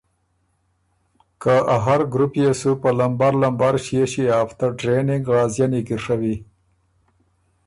که 1.41 1.53
ا 1.75 1.77
هر 1.85 2.01
ګروپ 2.13 2.33
يې 2.41 2.51
سُو 2.59 2.71
په 2.81 2.89
لمبر 2.99 3.31
لمبر 3.41 3.73
ݭيې 3.85 4.03
ݭيې 4.11 4.25
هفته 4.39 4.65
ټرېننګ 4.79 5.23
غازيَنی 5.33 5.81
کی 5.87 5.97
ڒوی۔ 6.03 6.35